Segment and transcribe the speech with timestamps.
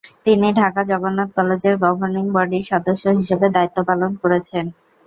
[0.25, 4.65] তিনি ঢাকা জগন্নাথ কলেজের গভর্নিং বডির সদস্য হিসেবে দায়িত্বপালন করেছেন।